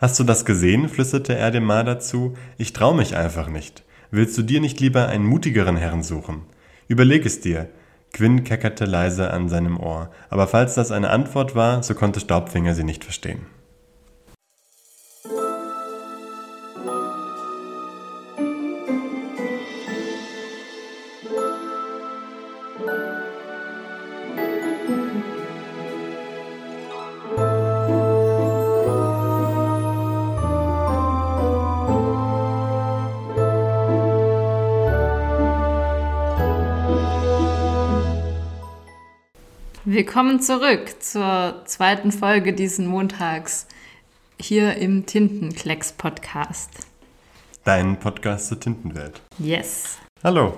[0.00, 0.88] Hast du das gesehen?
[0.88, 2.34] flüsterte er dem Marder zu.
[2.56, 3.84] Ich trau mich einfach nicht.
[4.10, 6.40] Willst du dir nicht lieber einen mutigeren Herrn suchen?
[6.88, 7.68] Überleg es dir.
[8.14, 12.74] Quinn keckerte leise an seinem Ohr, aber falls das eine Antwort war, so konnte Staubfinger
[12.74, 13.42] sie nicht verstehen.
[39.92, 43.66] Willkommen zurück zur zweiten Folge diesen Montags
[44.40, 46.86] hier im Tintenklecks-Podcast.
[47.64, 49.20] Dein Podcast zur Tintenwelt.
[49.40, 49.98] Yes.
[50.22, 50.54] Hallo.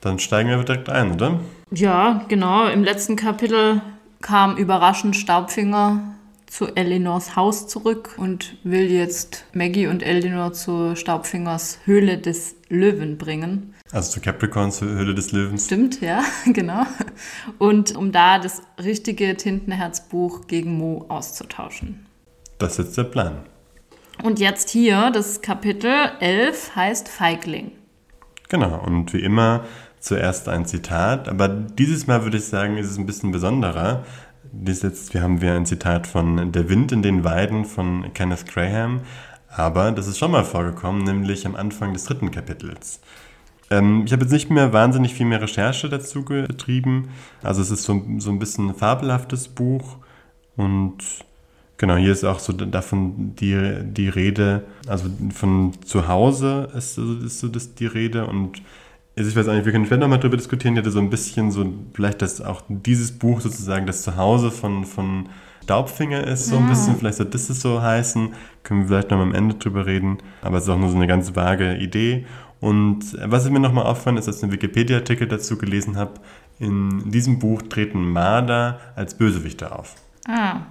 [0.00, 1.40] Dann steigen wir direkt ein, oder?
[1.72, 2.68] Ja, genau.
[2.68, 3.82] Im letzten Kapitel
[4.20, 6.00] kam überraschend Staubfinger
[6.50, 13.18] zu Elinors Haus zurück und will jetzt Maggie und Elinor zu Staubfingers Höhle des Löwen
[13.18, 13.74] bringen.
[13.92, 15.66] Also zu Capricorns Höhle des Löwens.
[15.66, 16.84] Stimmt, ja, genau.
[17.58, 22.06] Und um da das richtige Tintenherzbuch gegen Mo auszutauschen.
[22.58, 23.38] Das ist jetzt der Plan.
[24.22, 27.72] Und jetzt hier, das Kapitel 11 heißt Feigling.
[28.48, 29.64] Genau, und wie immer
[30.00, 34.04] zuerst ein Zitat, aber dieses Mal würde ich sagen, ist es ein bisschen besonderer.
[34.52, 38.46] Dies jetzt, wir haben wir ein Zitat von Der Wind in den Weiden von Kenneth
[38.46, 39.02] Graham,
[39.48, 43.00] aber das ist schon mal vorgekommen, nämlich am Anfang des dritten Kapitels.
[43.70, 47.10] Ähm, ich habe jetzt nicht mehr wahnsinnig viel mehr Recherche dazu betrieben.
[47.44, 49.98] Also es ist so, so ein bisschen ein fabelhaftes Buch
[50.56, 50.98] und
[51.76, 57.38] genau, hier ist auch so davon die, die Rede, also von zu Hause ist, ist
[57.38, 58.62] so das die Rede und
[59.20, 61.10] also ich weiß auch nicht, wir können später nochmal darüber diskutieren, ich hatte so ein
[61.10, 65.28] bisschen so, vielleicht dass auch dieses Buch sozusagen das Zuhause von, von
[65.62, 68.32] Staubfinger ist, so ein bisschen, vielleicht soll das so heißen,
[68.62, 71.06] können wir vielleicht nochmal am Ende drüber reden, aber es ist auch nur so eine
[71.06, 72.24] ganz vage Idee.
[72.60, 76.14] Und was mir nochmal auffallen ist, dass ich einen Wikipedia-Artikel dazu gelesen habe,
[76.58, 79.96] in diesem Buch treten Marder als Bösewichte auf.
[80.26, 80.62] Ah.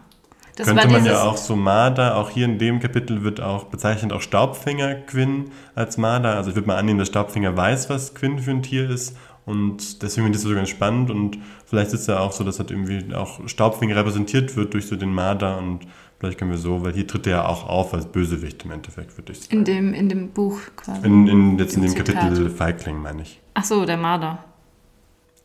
[0.59, 4.11] Das Könnte man ja auch so Marder, auch hier in dem Kapitel wird auch bezeichnet
[4.11, 6.35] auch Staubfinger Quinn als Marder.
[6.35, 9.15] Also ich würde mal annehmen, dass Staubfinger weiß, was Quinn für ein Tier ist
[9.45, 12.43] und deswegen finde ich das so ganz spannend und vielleicht ist es ja auch so,
[12.43, 15.87] dass halt irgendwie auch Staubfinger repräsentiert wird durch so den Marder und
[16.19, 19.17] Vielleicht können wir so, weil hier tritt er ja auch auf als Bösewicht im Endeffekt,
[19.17, 19.59] würde ich sagen.
[19.59, 21.05] In dem, in dem Buch quasi.
[21.05, 22.15] In, in, jetzt in dem Zitat.
[22.15, 23.39] Kapitel Feigling, meine ich.
[23.53, 24.43] Ach so, der Marder.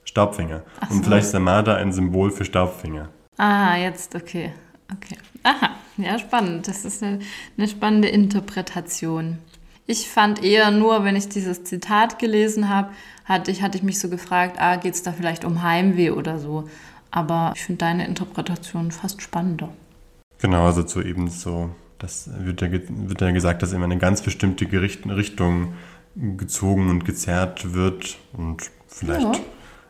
[0.03, 0.63] Staubfinger.
[0.81, 1.03] Ach Und so.
[1.05, 3.09] vielleicht ist der Marder ein Symbol für Staubfinger.
[3.37, 4.53] Ah, jetzt, okay.
[4.93, 5.17] Okay.
[5.43, 6.69] Aha, ja, spannend.
[6.69, 7.21] Das ist eine,
[7.57, 9.39] eine spannende Interpretation.
[9.87, 12.91] Ich fand eher nur, wenn ich dieses Zitat gelesen habe,
[13.25, 16.39] hatte ich, hatte ich mich so gefragt, ah, geht es da vielleicht um Heimweh oder
[16.39, 16.69] so.
[17.11, 19.71] Aber ich finde deine Interpretation fast spannender.
[20.41, 24.23] Genau, also so eben so, das wird ja, wird ja gesagt, dass immer eine ganz
[24.23, 25.75] bestimmte Gericht Richtung
[26.15, 28.17] gezogen und gezerrt wird.
[28.33, 29.41] Und vielleicht ja.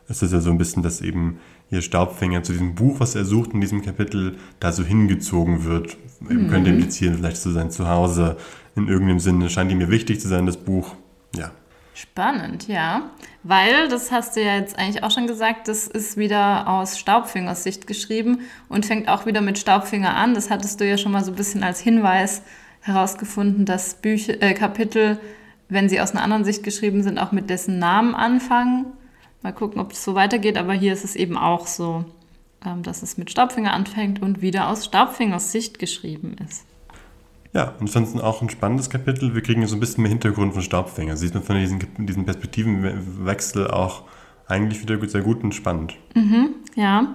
[0.07, 1.39] ist es ja so ein bisschen, dass eben
[1.75, 5.97] hier Staubfänger zu diesem Buch, was er sucht in diesem Kapitel, da so hingezogen wird.
[6.21, 6.49] Mhm.
[6.49, 8.37] Könnte implizieren, vielleicht zu sein Zuhause
[8.75, 9.49] in irgendeinem Sinne.
[9.49, 10.95] Scheint ihm mir wichtig zu sein, das Buch.
[11.35, 11.51] Ja.
[11.93, 13.09] Spannend, ja.
[13.43, 17.63] Weil, das hast du ja jetzt eigentlich auch schon gesagt, das ist wieder aus Staubfingers
[17.63, 20.33] Sicht geschrieben und fängt auch wieder mit Staubfinger an.
[20.33, 22.41] Das hattest du ja schon mal so ein bisschen als Hinweis
[22.81, 25.19] herausgefunden, dass Bücher, äh, Kapitel,
[25.69, 28.87] wenn sie aus einer anderen Sicht geschrieben sind, auch mit dessen Namen anfangen.
[29.45, 32.03] Mal gucken, ob es so weitergeht, aber hier ist es eben auch so,
[32.65, 36.65] ähm, dass es mit Staubfinger anfängt und wieder aus Staubfingers Sicht geschrieben ist.
[37.53, 39.35] Ja, und ansonsten auch ein spannendes Kapitel.
[39.35, 41.15] Wir kriegen so ein bisschen mehr Hintergrund von Staubfänger.
[41.15, 44.05] Sieht man von diesen, diesen Perspektivenwechsel auch
[44.47, 45.93] eigentlich wieder sehr gut und spannend.
[46.15, 47.13] Mhm, ja.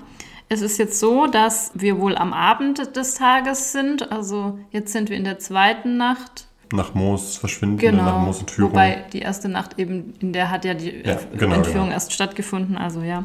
[0.49, 4.13] Es ist jetzt so, dass wir wohl am Abend des Tages sind.
[4.13, 6.47] Also jetzt sind wir in der zweiten Nacht.
[6.73, 8.05] Nach Moos verschwinden, genau.
[8.05, 8.73] nach Moos Entführung.
[8.73, 11.93] Wobei die erste Nacht eben, in der hat ja die ja, genau, Entführung genau.
[11.93, 12.79] erst stattgefunden.
[12.79, 13.25] Also ja.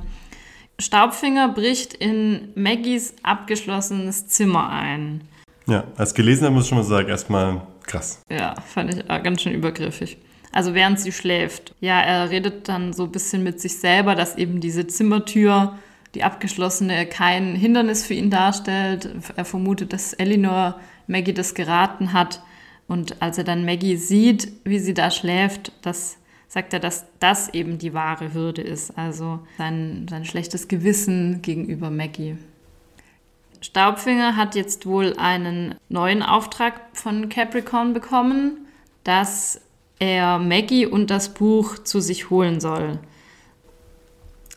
[0.80, 5.22] Staubfinger bricht in Maggies abgeschlossenes Zimmer ein.
[5.68, 8.22] Ja, als gelesen habe, muss ich schon mal sagen, erstmal krass.
[8.30, 10.18] Ja, fand ich ganz schön übergriffig.
[10.52, 11.76] Also während sie schläft.
[11.82, 15.78] Ja, er redet dann so ein bisschen mit sich selber, dass eben diese Zimmertür,
[16.14, 19.10] die abgeschlossene, kein Hindernis für ihn darstellt.
[19.36, 22.42] Er vermutet, dass Elinor Maggie das geraten hat.
[22.88, 26.18] Und als er dann Maggie sieht, wie sie da schläft, das
[26.48, 28.98] sagt er, dass das eben die wahre Hürde ist.
[28.98, 32.38] Also sein, sein schlechtes Gewissen gegenüber Maggie.
[33.62, 38.68] Staubfinger hat jetzt wohl einen neuen Auftrag von Capricorn bekommen,
[39.04, 39.60] dass
[39.98, 43.00] er Maggie und das Buch zu sich holen soll.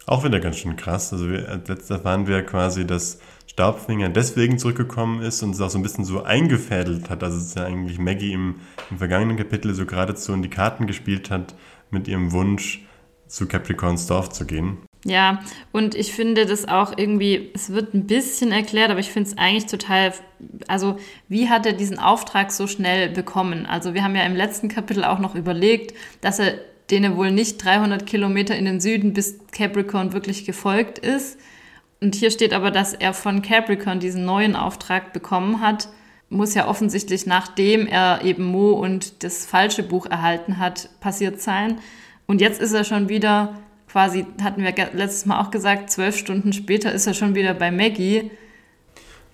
[0.06, 1.12] Auch wieder ganz schön krass.
[1.12, 3.18] Also wir, als letztes erfahren wir quasi, dass
[3.58, 7.24] Staubfinger deswegen zurückgekommen ist und es auch so ein bisschen so eingefädelt hat.
[7.24, 11.28] Also es ja eigentlich Maggie im, im vergangenen Kapitel so geradezu in die Karten gespielt
[11.28, 11.56] hat
[11.90, 12.86] mit ihrem Wunsch,
[13.26, 14.78] zu Capricorns Dorf zu gehen.
[15.04, 19.30] Ja, und ich finde das auch irgendwie, es wird ein bisschen erklärt, aber ich finde
[19.30, 20.14] es eigentlich total,
[20.68, 20.96] also
[21.28, 23.66] wie hat er diesen Auftrag so schnell bekommen?
[23.66, 26.54] Also wir haben ja im letzten Kapitel auch noch überlegt, dass er
[26.92, 31.38] denen wohl nicht 300 Kilometer in den Süden bis Capricorn wirklich gefolgt ist.
[32.00, 35.88] Und hier steht aber, dass er von Capricorn diesen neuen Auftrag bekommen hat.
[36.30, 41.78] Muss ja offensichtlich, nachdem er eben Mo und das falsche Buch erhalten hat, passiert sein.
[42.26, 43.58] Und jetzt ist er schon wieder
[43.88, 47.70] quasi, hatten wir letztes Mal auch gesagt, zwölf Stunden später ist er schon wieder bei
[47.70, 48.30] Maggie.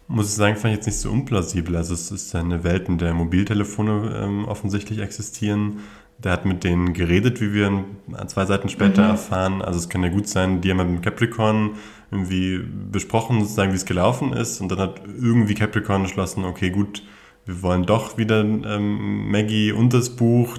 [0.07, 1.77] Muss ich sagen, fand ich jetzt nicht so unplausibel.
[1.77, 5.81] Also es ist eine Welt, in der Mobiltelefone ähm, offensichtlich existieren.
[6.19, 7.85] Der hat mit denen geredet, wie wir
[8.27, 9.11] zwei Seiten später mhm.
[9.11, 9.63] erfahren.
[9.63, 11.73] Also es kann ja gut sein, die haben mit Capricorn
[12.15, 12.59] irgendwie
[12.91, 14.61] besprochen, sozusagen, wie es gelaufen ist.
[14.61, 17.03] Und dann hat irgendwie Capricorn entschlossen, okay, gut,
[17.45, 20.57] wir wollen doch wieder ähm, Maggie und das Buch.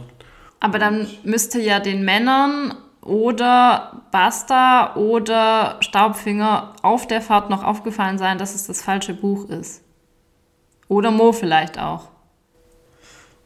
[0.60, 8.18] Aber dann müsste ja den Männern oder Basta oder Staubfinger auf der Fahrt noch aufgefallen
[8.18, 9.84] sein, dass es das falsche Buch ist.
[10.88, 12.10] Oder Mo vielleicht auch.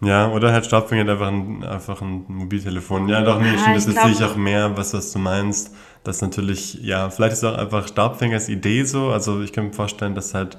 [0.02, 3.10] Ja, oder halt Staubfinger einfach ein, einfach ein Mobiltelefon.
[3.10, 5.76] Ja, doch, nee, ja, das sehe ich auch mehr, was, was du meinst.
[6.04, 9.10] Das natürlich, ja, vielleicht ist auch einfach Staubfingers Idee so.
[9.10, 10.58] Also ich kann mir vorstellen, dass halt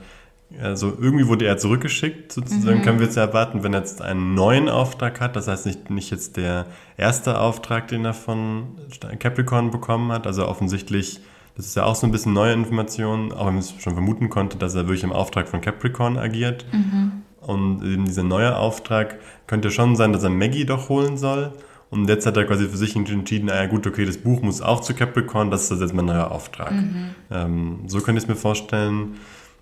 [0.60, 2.82] also irgendwie wurde er zurückgeschickt, sozusagen mhm.
[2.82, 6.10] können wir jetzt erwarten, wenn er jetzt einen neuen Auftrag hat, das heißt nicht, nicht
[6.10, 6.66] jetzt der
[6.96, 8.76] erste Auftrag, den er von
[9.20, 11.20] Capricorn bekommen hat, also offensichtlich,
[11.56, 14.28] das ist ja auch so ein bisschen neue Information, auch wenn man es schon vermuten
[14.28, 16.66] konnte, dass er wirklich im Auftrag von Capricorn agiert.
[16.72, 17.19] Mhm.
[17.40, 21.52] Und eben dieser neue Auftrag könnte schon sein, dass er Maggie doch holen soll.
[21.90, 24.80] Und jetzt hat er quasi für sich entschieden, naja gut, okay, das Buch muss auch
[24.80, 26.70] zu Capricorn, das ist jetzt mein neuer Auftrag.
[26.70, 27.14] Mhm.
[27.30, 29.16] Ähm, so könnte ich es mir vorstellen.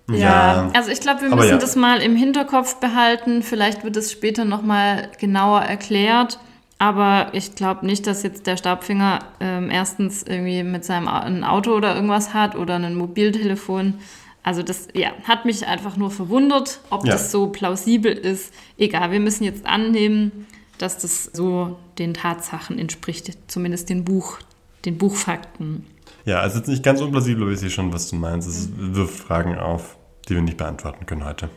[0.07, 1.57] Ja, ja, also ich glaube, wir müssen ja.
[1.57, 3.41] das mal im Hinterkopf behalten.
[3.41, 6.39] Vielleicht wird es später nochmal genauer erklärt.
[6.77, 11.73] Aber ich glaube nicht, dass jetzt der Stabfinger ähm, erstens irgendwie mit seinem ein Auto
[11.73, 13.95] oder irgendwas hat oder ein Mobiltelefon.
[14.43, 17.13] Also das ja, hat mich einfach nur verwundert, ob ja.
[17.13, 18.53] das so plausibel ist.
[18.77, 20.47] Egal, wir müssen jetzt annehmen,
[20.77, 24.39] dass das so den Tatsachen entspricht, zumindest den Buch,
[24.85, 25.85] den Buchfakten.
[26.25, 28.47] Ja, also jetzt nicht ganz unplausibel, aber ich sehe schon, was du meinst.
[28.47, 29.97] Es wirft Fragen auf
[30.29, 31.49] die wir nicht beantworten können heute.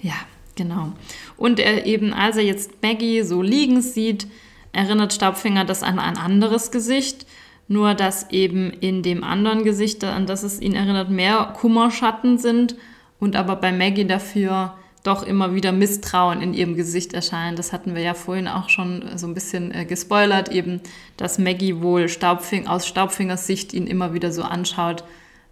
[0.00, 0.14] Ja,
[0.54, 0.92] genau.
[1.36, 4.28] Und er eben, als er jetzt Maggie so liegen sieht,
[4.72, 7.26] erinnert Staubfinger das an ein anderes Gesicht,
[7.70, 12.74] nur dass eben in dem anderen Gesicht, an das es ihn erinnert, mehr Kummerschatten sind
[13.20, 14.74] und aber bei Maggie dafür
[15.04, 17.60] doch immer wieder Misstrauen in ihrem Gesicht erscheint.
[17.60, 20.80] Das hatten wir ja vorhin auch schon so ein bisschen äh, gespoilert, eben,
[21.16, 25.04] dass Maggie wohl Staubfing aus Staubfingers Sicht ihn immer wieder so anschaut,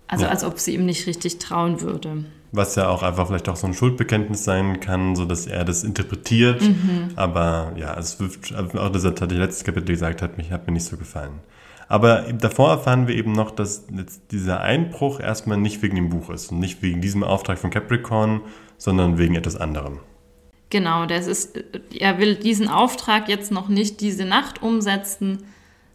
[0.08, 0.30] also ja.
[0.30, 2.24] als ob sie ihm nicht richtig trauen würde.
[2.50, 5.84] Was ja auch einfach vielleicht auch so ein Schuldbekenntnis sein kann, so dass er das
[5.84, 6.62] interpretiert.
[6.62, 7.10] Mhm.
[7.14, 10.72] Aber ja, es wirft, auch das hat die letzte Kapitel gesagt, hat, mich, hat mir
[10.72, 11.38] nicht so gefallen.
[11.88, 16.28] Aber davor erfahren wir eben noch, dass jetzt dieser Einbruch erstmal nicht wegen dem Buch
[16.30, 18.42] ist und nicht wegen diesem Auftrag von Capricorn,
[18.76, 20.00] sondern wegen etwas anderem.
[20.70, 21.58] Genau, das ist,
[21.98, 25.44] er will diesen Auftrag jetzt noch nicht diese Nacht umsetzen,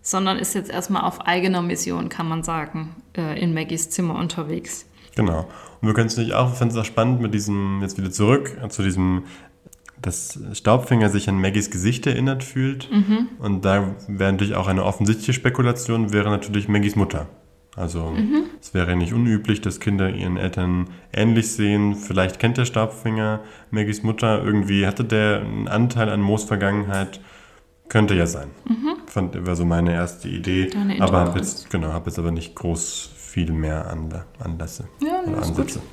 [0.02, 4.88] sondern ist jetzt erstmal auf eigener Mission, kann man sagen, äh, in Maggies Zimmer unterwegs.
[5.16, 5.48] Genau.
[5.82, 8.12] Und wir können es nicht auch, ich finde es auch spannend mit diesem, jetzt wieder
[8.12, 9.26] zurück zu diesem,
[10.04, 12.90] dass Staubfinger sich an Maggies Gesicht erinnert fühlt.
[12.92, 13.30] Mhm.
[13.40, 17.28] Und da wäre natürlich auch eine offensichtliche Spekulation, wäre natürlich Maggies Mutter.
[17.76, 18.44] Also mhm.
[18.62, 21.96] es wäre nicht unüblich, dass Kinder ihren Eltern ähnlich sehen.
[21.96, 23.40] Vielleicht kennt der Staubfinger
[23.72, 24.44] Maggies Mutter.
[24.44, 27.20] Irgendwie hatte der einen Anteil an Moos Vergangenheit.
[27.90, 28.50] Könnte ja sein.
[28.68, 28.96] Mhm.
[29.08, 30.68] Fand, war so meine erste Idee.
[30.68, 33.90] Deine aber habe jetzt, genau, habe jetzt aber nicht groß viel mehr
[34.40, 35.80] Anlässe ja, oder Ansätze.
[35.80, 35.88] Gut.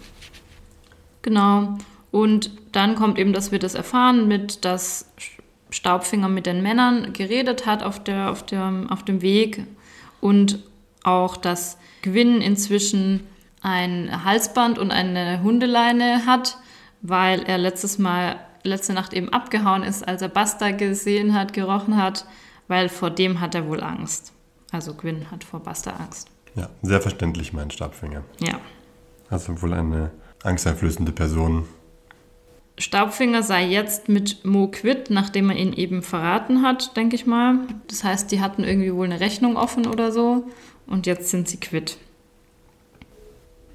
[1.23, 1.79] Genau.
[2.11, 5.11] Und dann kommt eben, dass wir das erfahren, mit dass
[5.71, 9.65] Staubfinger mit den Männern geredet hat auf, der, auf, der, auf dem Weg
[10.21, 10.65] und
[11.05, 13.27] auch, dass Gwyn inzwischen
[13.63, 16.59] ein Halsband und eine Hundeleine hat,
[17.03, 21.97] weil er letztes Mal, letzte Nacht eben abgehauen ist, als er Basta gesehen hat, gerochen
[21.97, 22.27] hat,
[22.69, 24.33] weil vor dem hat er wohl Angst.
[24.73, 26.29] Also Gwyn hat vor Basta Angst.
[26.55, 28.25] Ja, sehr verständlich, mein Stabfinger.
[28.39, 28.59] Ja.
[29.29, 30.11] Also wohl eine
[30.43, 31.67] angsteinflößende Person.
[32.81, 37.59] Staubfinger sei jetzt mit Mo quitt, nachdem er ihn eben verraten hat, denke ich mal.
[37.89, 40.45] Das heißt, die hatten irgendwie wohl eine Rechnung offen oder so
[40.87, 41.99] und jetzt sind sie quitt.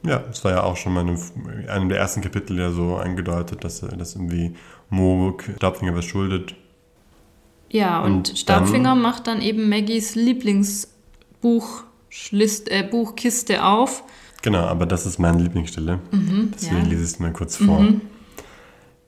[0.03, 3.63] Ja, das war ja auch schon mal in einem der ersten Kapitel ja so angedeutet,
[3.63, 4.55] dass, dass irgendwie
[4.89, 6.55] Mo Staubfinger was schuldet.
[7.69, 11.83] Ja, und, und Staubfinger dann, macht dann eben Maggies Lieblingsbuch
[12.31, 14.03] List, äh, Buchkiste auf.
[14.41, 15.99] Genau, aber das ist meine Lieblingsstelle.
[16.11, 16.83] Mhm, Deswegen ja.
[16.83, 17.81] lese ich es mal kurz vor.
[17.81, 18.01] Mhm.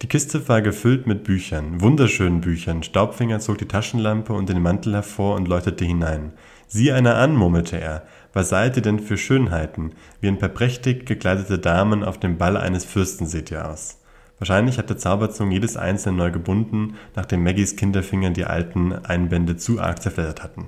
[0.04, 2.84] Die Kiste war gefüllt mit Büchern, wunderschönen Büchern.
[2.84, 6.34] Staubfinger zog die Taschenlampe und den Mantel hervor und leuchtete hinein.
[6.68, 8.06] Sieh einer an, murmelte er.
[8.32, 9.94] Was seid ihr denn für Schönheiten?
[10.22, 14.00] Wie ein paar prächtig gekleidete Damen auf dem Ball eines Fürsten seht ihr aus.
[14.38, 19.82] Wahrscheinlich hat der Zauberzung jedes einzelne neu gebunden, nachdem Maggies Kinderfingern die alten Einbände zu
[19.82, 20.66] arg zerfleddert hatten.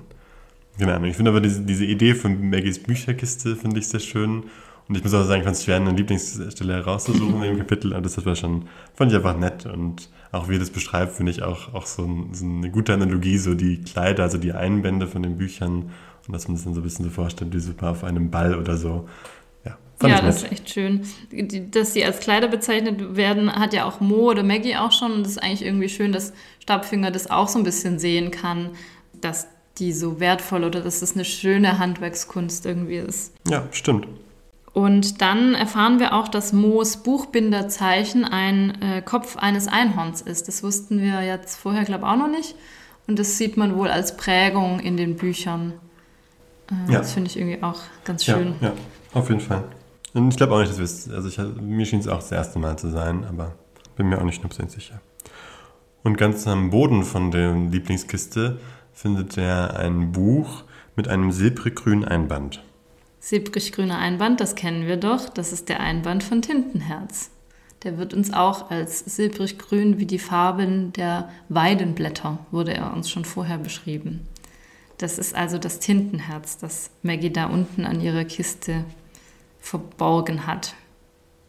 [0.79, 4.45] Genau, ich finde aber diese, diese Idee von Maggies Bücherkiste finde ich sehr schön.
[4.89, 7.93] Und ich muss auch sagen, ich fand es schwer, eine Lieblingsstelle herauszusuchen in dem Kapitel.
[7.93, 9.67] Und das war schon, fand ich einfach nett.
[9.67, 12.93] Und auch wie er das beschreibt, finde ich auch, auch so, ein, so eine gute
[12.95, 15.91] Analogie, so die Kleider, also die Einbände von den Büchern.
[16.25, 18.55] Und dass man sich dann so ein bisschen so vorstellt, wie so auf einem Ball
[18.55, 19.07] oder so.
[19.63, 21.01] Ja, fand Ja, das ist echt schön.
[21.69, 25.11] Dass sie als Kleider bezeichnet werden, hat ja auch Mo oder Maggie auch schon.
[25.11, 28.71] Und es ist eigentlich irgendwie schön, dass Stabfinger das auch so ein bisschen sehen kann,
[29.21, 29.45] dass
[29.77, 33.35] die so wertvoll oder dass es eine schöne Handwerkskunst irgendwie ist.
[33.47, 34.07] Ja, stimmt.
[34.73, 40.47] Und dann erfahren wir auch, dass Moos Buchbinderzeichen ein äh, Kopf eines Einhorns ist.
[40.47, 42.55] Das wussten wir jetzt vorher, glaube ich, auch noch nicht.
[43.07, 45.73] Und das sieht man wohl als Prägung in den Büchern.
[46.69, 46.99] Äh, Ja.
[46.99, 48.55] Das finde ich irgendwie auch ganz Ja, schön.
[48.61, 48.73] ja,
[49.13, 49.63] auf jeden Fall.
[50.13, 52.31] Und ich glaube auch nicht, dass wir es, also ich, mir schien es auch das
[52.31, 53.53] erste Mal zu sein, aber
[53.95, 55.01] bin mir auch nicht hundertprozentig sicher.
[56.03, 58.59] Und ganz am Boden von der Lieblingskiste
[58.93, 60.63] findet er ein Buch
[60.95, 62.63] mit einem silbrig-grünen Einband.
[63.19, 65.29] Silbrig-grüner Einband, das kennen wir doch.
[65.29, 67.31] Das ist der Einband von Tintenherz.
[67.83, 73.25] Der wird uns auch als silbrig-grün wie die Farben der Weidenblätter, wurde er uns schon
[73.25, 74.27] vorher beschrieben.
[74.97, 78.83] Das ist also das Tintenherz, das Maggie da unten an ihrer Kiste
[79.61, 80.75] verborgen hat.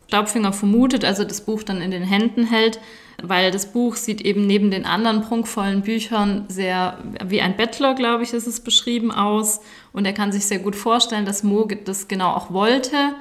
[0.07, 2.81] Staubfinger vermutet, also das Buch dann in den Händen hält,
[3.23, 8.23] weil das Buch sieht eben neben den anderen prunkvollen Büchern sehr wie ein Bettler, glaube
[8.23, 9.61] ich, ist es beschrieben aus.
[9.93, 13.15] Und er kann sich sehr gut vorstellen, dass Mo das genau auch wollte.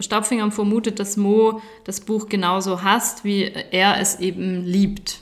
[0.00, 5.20] Staubfinger vermutet, dass Mo das Buch genauso hasst, wie er es eben liebt.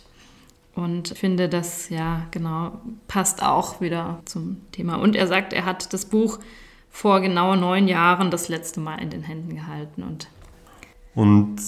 [0.74, 4.96] Und finde, das ja genau passt auch wieder zum Thema.
[4.96, 6.38] Und er sagt, er hat das Buch
[6.90, 10.02] vor genau neun Jahren das letzte Mal in den Händen gehalten.
[10.02, 10.28] Und
[11.14, 11.60] Und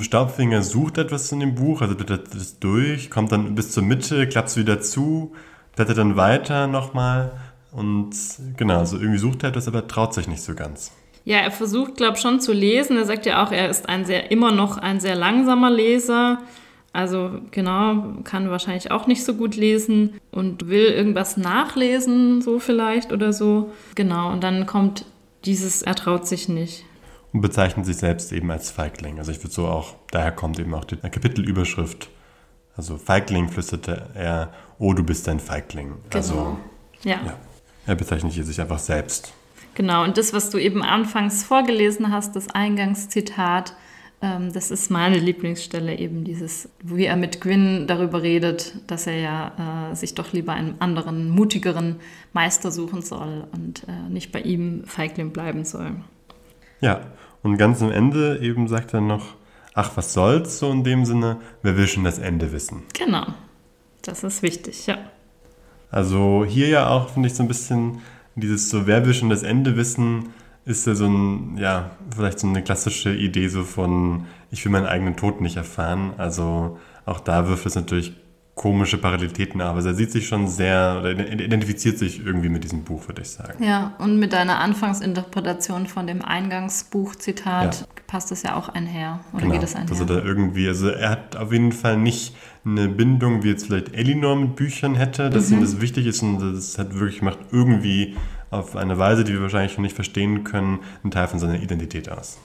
[0.00, 4.28] Staubfinger sucht etwas in dem Buch, also blättert es durch, kommt dann bis zur Mitte,
[4.28, 5.32] klappt es wieder zu,
[5.74, 7.32] blättert dann weiter nochmal
[7.72, 8.14] und
[8.56, 10.92] genau, also irgendwie sucht er etwas, aber traut sich nicht so ganz.
[11.24, 12.96] Ja, er versucht, glaube ich, schon zu lesen.
[12.96, 16.38] Er sagt ja auch, er ist ein sehr, immer noch ein sehr langsamer Leser.
[16.92, 23.12] Also genau, kann wahrscheinlich auch nicht so gut lesen und will irgendwas nachlesen, so vielleicht
[23.12, 23.72] oder so.
[23.94, 25.06] Genau, und dann kommt
[25.44, 26.84] dieses, er traut sich nicht.
[27.32, 29.18] Und bezeichnet sich selbst eben als Feigling.
[29.18, 32.10] Also ich würde so auch, daher kommt eben auch die Kapitelüberschrift.
[32.76, 35.94] Also Feigling flüsterte er, oh, du bist ein Feigling.
[36.12, 36.58] Also Genau.
[37.04, 37.20] Ja.
[37.24, 37.38] ja,
[37.86, 39.32] er bezeichnet hier sich einfach selbst.
[39.74, 43.74] Genau, und das, was du eben anfangs vorgelesen hast, das Eingangszitat,
[44.20, 49.16] ähm, das ist meine Lieblingsstelle, eben dieses, wie er mit Gwyn darüber redet, dass er
[49.16, 51.96] ja äh, sich doch lieber einen anderen, mutigeren
[52.32, 55.96] Meister suchen soll und äh, nicht bei ihm Feigling bleiben soll.
[56.82, 57.00] Ja,
[57.42, 59.34] und ganz am Ende eben sagt er noch,
[59.72, 62.82] ach, was soll's, so in dem Sinne, wer will schon das Ende wissen.
[62.92, 63.24] Genau,
[64.02, 64.98] das ist wichtig, ja.
[65.90, 68.00] Also hier ja auch, finde ich, so ein bisschen
[68.34, 70.30] dieses so, wer will schon das Ende wissen,
[70.64, 74.86] ist ja so ein, ja, vielleicht so eine klassische Idee so von, ich will meinen
[74.86, 76.14] eigenen Tod nicht erfahren.
[76.18, 78.14] Also auch da wirft es natürlich
[78.62, 79.74] komische Parallelitäten auf.
[79.74, 83.30] Also er sieht sich schon sehr, oder identifiziert sich irgendwie mit diesem Buch, würde ich
[83.30, 83.60] sagen.
[83.62, 87.86] Ja, und mit deiner Anfangsinterpretation von dem Eingangsbuch-Zitat Ja.
[88.06, 89.20] passt das ja auch einher.
[89.32, 89.88] Oder Genau, geht das einher?
[89.88, 93.66] dass er da irgendwie, also er hat auf jeden Fall nicht eine Bindung, wie jetzt
[93.66, 95.56] vielleicht Elinor mit Büchern hätte, dass Mhm.
[95.56, 98.16] ihm das wichtig ist und das hat wirklich macht irgendwie
[98.50, 102.08] auf eine Weise, die wir wahrscheinlich schon nicht verstehen können, einen Teil von seiner Identität
[102.08, 102.38] aus.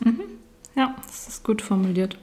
[0.76, 2.18] Ja, das ist gut formuliert.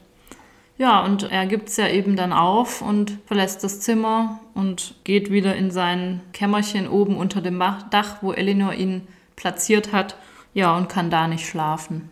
[0.76, 5.31] Ja, und er gibt es ja eben dann auf und verlässt das Zimmer und geht
[5.31, 9.02] wieder in sein Kämmerchen oben unter dem Dach, wo Elinor ihn
[9.37, 10.16] platziert hat.
[10.52, 12.11] Ja, und kann da nicht schlafen.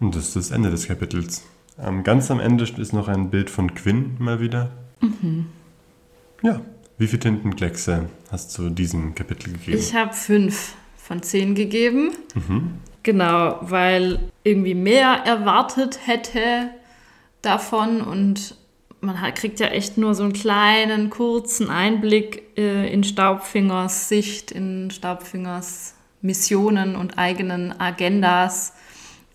[0.00, 1.44] Und das ist das Ende des Kapitels.
[1.80, 4.70] Ähm, ganz am Ende ist noch ein Bild von Quinn mal wieder.
[5.00, 5.46] Mhm.
[6.42, 6.60] Ja,
[6.98, 9.78] wie viele Tintenkleckse hast du diesem Kapitel gegeben?
[9.78, 12.12] Ich habe fünf von zehn gegeben.
[13.02, 16.70] Genau, weil irgendwie mehr erwartet hätte
[17.42, 18.56] davon und
[19.00, 24.50] man hat, kriegt ja echt nur so einen kleinen, kurzen Einblick äh, in Staubfingers Sicht,
[24.50, 28.74] in Staubfingers Missionen und eigenen Agendas,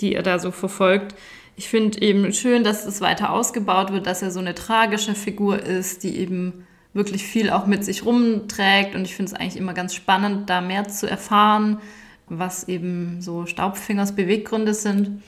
[0.01, 1.15] die er da so verfolgt.
[1.55, 5.61] Ich finde eben schön, dass es weiter ausgebaut wird, dass er so eine tragische Figur
[5.61, 8.95] ist, die eben wirklich viel auch mit sich rumträgt.
[8.95, 11.79] Und ich finde es eigentlich immer ganz spannend, da mehr zu erfahren,
[12.27, 15.21] was eben so Staubfingers Beweggründe sind.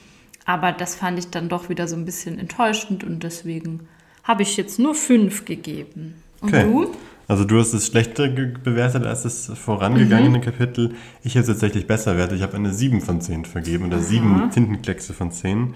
[0.46, 3.88] Aber das fand ich dann doch wieder so ein bisschen enttäuschend und deswegen
[4.24, 6.16] habe ich jetzt nur fünf gegeben.
[6.42, 6.64] Und Okay.
[6.64, 6.92] du?
[7.28, 10.42] Also du hast es schlechter bewertet als das vorangegangene Mhm.
[10.42, 10.94] Kapitel.
[11.24, 12.38] Ich habe es tatsächlich besser bewertet.
[12.38, 15.74] Ich habe eine 7 von 10 vergeben oder 7 Tintenkleckse von 10.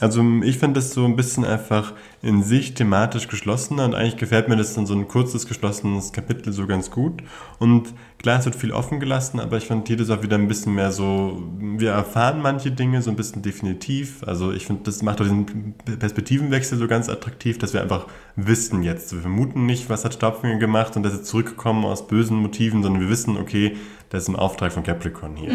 [0.00, 4.48] Also ich finde das so ein bisschen einfach in sich thematisch geschlossener und eigentlich gefällt
[4.48, 7.22] mir das dann so ein kurzes, geschlossenes Kapitel so ganz gut.
[7.60, 10.74] Und klar, es wird viel offen gelassen, aber ich fand jedes auch wieder ein bisschen
[10.74, 14.24] mehr so, wir erfahren manche Dinge so ein bisschen definitiv.
[14.24, 18.82] Also ich finde, das macht auch diesen Perspektivenwechsel so ganz attraktiv, dass wir einfach wissen
[18.82, 19.12] jetzt.
[19.12, 23.00] Wir vermuten nicht, was hat Staubfinger gemacht und dass sie zurückgekommen aus bösen Motiven, sondern
[23.00, 23.76] wir wissen, okay,
[24.10, 25.52] das ist im Auftrag von Capricorn hier.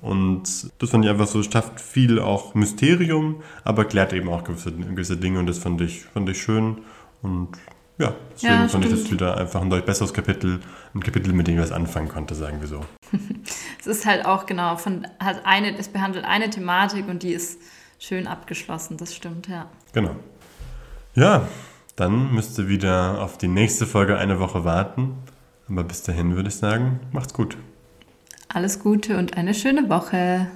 [0.00, 4.72] Und das fand ich einfach so, schafft viel auch Mysterium, aber klärt eben auch gewisse,
[4.72, 6.78] gewisse Dinge und das fand ich, fand ich schön.
[7.22, 7.48] Und
[7.98, 10.60] ja, deswegen Ja, fand ich das wieder einfach ein deutlich besseres Kapitel,
[10.94, 12.80] ein Kapitel, mit dem ich was anfangen konnte, sagen wir so.
[13.78, 17.58] Es ist halt auch genau von hat eine, es behandelt eine Thematik und die ist
[17.98, 18.98] schön abgeschlossen.
[18.98, 19.70] Das stimmt, ja.
[19.94, 20.16] Genau.
[21.14, 21.48] Ja,
[21.96, 25.14] dann müsst ihr wieder auf die nächste Folge eine Woche warten.
[25.68, 27.56] Aber bis dahin würde ich sagen, macht's gut.
[28.52, 30.48] Alles Gute und eine schöne Woche.